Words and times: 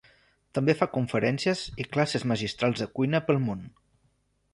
També 0.57 0.73
fa 0.77 0.85
conferències 0.93 1.61
i 1.85 1.87
classes 1.97 2.25
magistrals 2.31 2.81
de 2.85 2.87
cuina 2.97 3.21
pel 3.29 3.41
món. 3.45 3.63